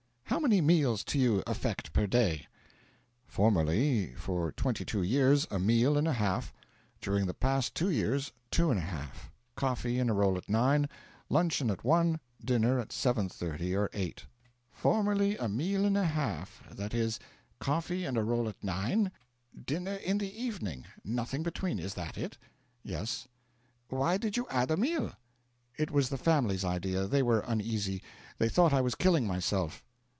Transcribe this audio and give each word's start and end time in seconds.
How 0.31 0.39
many 0.39 0.61
meals 0.61 1.03
to 1.03 1.19
you 1.19 1.43
affect 1.45 1.91
per 1.93 2.07
day?' 2.07 2.47
'Formerly 3.27 4.15
for 4.15 4.51
twenty 4.53 4.85
two 4.85 5.03
years 5.03 5.45
a 5.51 5.59
meal 5.59 5.97
and 5.97 6.07
a 6.07 6.13
half; 6.13 6.53
during 7.01 7.25
the 7.25 7.33
past 7.33 7.75
two 7.75 7.91
years, 7.91 8.31
two 8.49 8.69
and 8.71 8.79
a 8.79 8.83
half: 8.83 9.29
coffee 9.55 9.99
and 9.99 10.09
a 10.09 10.13
roll 10.13 10.37
at 10.37 10.47
9, 10.47 10.87
luncheon 11.29 11.69
at 11.69 11.83
1, 11.83 12.19
dinner 12.43 12.79
at 12.79 12.89
7.30 12.89 13.77
or 13.77 13.89
8.' 13.91 14.25
'Formerly 14.71 15.35
a 15.37 15.49
meal 15.49 15.85
and 15.85 15.97
a 15.97 16.05
half 16.05 16.63
that 16.71 16.93
is, 16.93 17.19
coffee 17.59 18.05
and 18.05 18.17
a 18.17 18.23
roll 18.23 18.47
at 18.47 18.63
9, 18.63 19.11
dinner 19.65 19.95
in 19.95 20.17
the 20.17 20.33
evening, 20.33 20.85
nothing 21.03 21.43
between 21.43 21.77
is 21.77 21.93
that 21.95 22.17
it? 22.17 22.37
'Yes.' 22.83 23.27
'Why 23.89 24.15
did 24.15 24.37
you 24.37 24.47
add 24.49 24.71
a 24.71 24.77
meal?' 24.77 25.11
'It 25.77 25.91
was 25.91 26.07
the 26.07 26.17
family's 26.17 26.63
idea. 26.63 27.05
They 27.05 27.21
were 27.21 27.41
uneasy. 27.45 28.01
They 28.37 28.47
thought 28.49 28.71
I 28.73 28.81
was 28.81 28.95
killing 28.95 29.27
myself.' 29.27 29.83